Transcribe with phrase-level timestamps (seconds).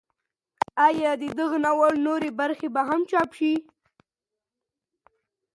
[0.87, 3.53] ایا د دغه ناول نورې برخې به هم چاپ شي؟